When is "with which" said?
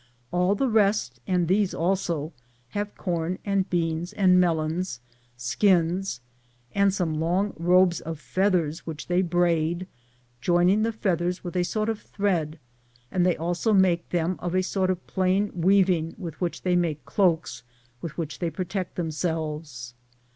16.17-16.63, 18.01-18.39